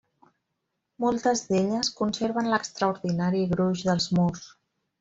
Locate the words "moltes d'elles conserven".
1.03-2.51